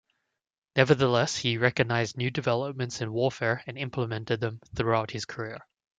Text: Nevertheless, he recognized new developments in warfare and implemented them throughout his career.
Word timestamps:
Nevertheless, 0.75 1.37
he 1.37 1.59
recognized 1.59 2.17
new 2.17 2.31
developments 2.31 3.01
in 3.01 3.13
warfare 3.13 3.63
and 3.67 3.77
implemented 3.77 4.39
them 4.39 4.59
throughout 4.73 5.11
his 5.11 5.25
career. 5.25 5.59